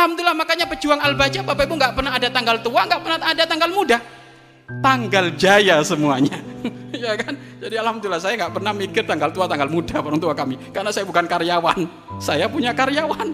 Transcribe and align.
Alhamdulillah 0.00 0.32
makanya 0.32 0.64
pejuang 0.64 0.96
Al-Baja 0.96 1.44
Bapak 1.44 1.68
Ibu 1.68 1.76
nggak 1.76 1.92
pernah 1.92 2.16
ada 2.16 2.32
tanggal 2.32 2.56
tua, 2.64 2.88
nggak 2.88 3.00
pernah 3.04 3.18
ada 3.20 3.44
tanggal 3.44 3.68
muda. 3.68 4.00
Tanggal 4.80 5.36
jaya 5.36 5.84
semuanya. 5.84 6.40
ya 7.04 7.20
kan? 7.20 7.36
Jadi 7.60 7.76
alhamdulillah 7.76 8.16
saya 8.16 8.40
nggak 8.40 8.56
pernah 8.56 8.72
mikir 8.72 9.04
tanggal 9.04 9.28
tua, 9.28 9.44
tanggal 9.44 9.68
muda 9.68 10.00
orang 10.00 10.16
tua 10.16 10.32
kami. 10.32 10.56
Karena 10.72 10.88
saya 10.88 11.04
bukan 11.04 11.28
karyawan. 11.28 11.84
Saya 12.16 12.48
punya 12.48 12.72
karyawan. 12.72 13.28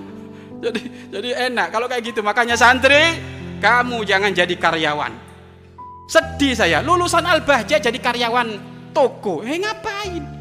Jadi 0.58 0.82
jadi 1.14 1.30
enak 1.54 1.70
kalau 1.70 1.86
kayak 1.86 2.02
gitu. 2.02 2.26
Makanya 2.26 2.58
santri, 2.58 3.14
kamu 3.62 4.02
jangan 4.02 4.34
jadi 4.34 4.54
karyawan. 4.58 5.14
Sedih 6.10 6.58
saya, 6.58 6.82
lulusan 6.82 7.22
Al-Bahja 7.22 7.78
jadi 7.78 7.98
karyawan 8.02 8.58
toko. 8.90 9.46
Eh 9.46 9.54
ngapain? 9.62 10.35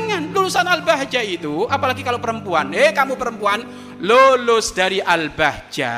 Jangan 0.00 0.32
lulusan 0.32 0.64
Al-Bahja 0.64 1.20
itu, 1.20 1.68
apalagi 1.68 2.00
kalau 2.00 2.16
perempuan. 2.16 2.72
Eh 2.72 2.92
kamu 2.96 3.20
perempuan 3.20 3.60
lulus 4.00 4.72
dari 4.72 5.00
Al-Bahja 5.00 5.96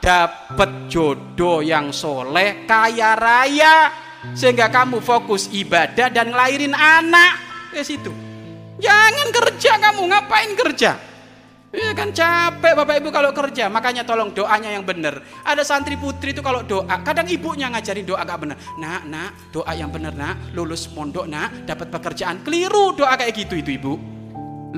dapat 0.00 0.88
jodoh 0.92 1.64
yang 1.64 1.92
soleh, 1.96 2.68
kaya 2.68 3.16
raya, 3.16 3.88
sehingga 4.36 4.68
kamu 4.68 5.00
fokus 5.00 5.48
ibadah 5.48 6.12
dan 6.12 6.28
ngelahirin 6.28 6.76
anak. 6.76 7.40
Ke 7.72 7.80
situ. 7.80 8.12
Jangan 8.80 9.28
kerja 9.32 9.80
kamu, 9.80 10.02
ngapain 10.12 10.52
kerja? 10.52 11.13
Ya 11.74 11.90
kan 11.90 12.14
capek 12.14 12.78
Bapak 12.78 13.02
Ibu 13.02 13.10
kalau 13.10 13.34
kerja, 13.34 13.66
makanya 13.66 14.06
tolong 14.06 14.30
doanya 14.30 14.70
yang 14.70 14.86
benar. 14.86 15.18
Ada 15.42 15.66
santri 15.66 15.98
putri 15.98 16.30
itu 16.30 16.38
kalau 16.38 16.62
doa, 16.62 17.02
kadang 17.02 17.26
ibunya 17.26 17.66
ngajarin 17.66 18.06
doa 18.06 18.22
gak 18.22 18.46
benar. 18.46 18.56
Nak, 18.78 19.02
nak, 19.10 19.30
doa 19.50 19.74
yang 19.74 19.90
benar 19.90 20.14
nak, 20.14 20.54
lulus 20.54 20.86
pondok 20.86 21.26
nak, 21.26 21.66
dapat 21.66 21.90
pekerjaan. 21.90 22.46
Keliru 22.46 22.94
doa 22.94 23.18
kayak 23.18 23.34
gitu 23.34 23.58
itu 23.58 23.74
ibu. 23.74 23.98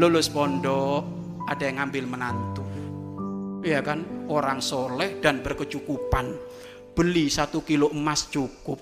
Lulus 0.00 0.32
pondok, 0.32 1.04
ada 1.44 1.62
yang 1.68 1.84
ngambil 1.84 2.04
menantu. 2.08 2.64
Iya 3.60 3.84
kan, 3.84 4.28
orang 4.32 4.64
soleh 4.64 5.20
dan 5.20 5.44
berkecukupan. 5.44 6.32
Beli 6.96 7.28
satu 7.28 7.60
kilo 7.60 7.92
emas 7.92 8.32
cukup, 8.32 8.80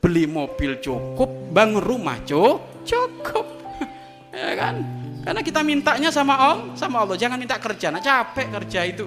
beli 0.00 0.24
mobil 0.24 0.80
cukup, 0.80 1.28
bangun 1.52 1.84
rumah 1.84 2.24
cukup. 2.24 3.44
ya 4.32 4.56
kan? 4.56 4.99
Karena 5.20 5.40
kita 5.44 5.60
mintanya 5.60 6.08
sama 6.08 6.34
Om, 6.54 6.58
sama 6.80 7.04
Allah. 7.04 7.16
Jangan 7.20 7.36
minta 7.36 7.60
kerja, 7.60 7.92
nah 7.92 8.00
capek 8.00 8.46
kerja 8.60 8.80
itu. 8.88 9.06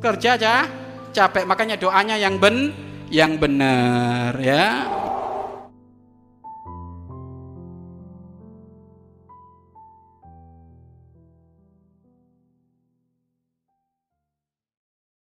Kerja 0.00 0.36
aja 0.36 0.54
capek, 1.16 1.48
makanya 1.48 1.80
doanya 1.80 2.20
yang 2.20 2.36
ben 2.36 2.72
yang 3.08 3.40
benar 3.40 4.36
ya. 4.36 4.84